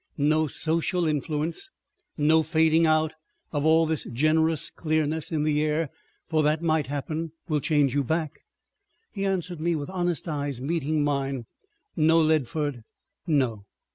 [0.17, 1.69] "No social influence,
[2.17, 3.13] no fading out
[3.51, 8.39] of all this generous clearness in the air—for that might happen—will change you back...?"
[9.13, 11.45] He answered me with honest eyes meeting mine,
[11.95, 12.81] "No, Leadford,
[13.27, 13.67] no!"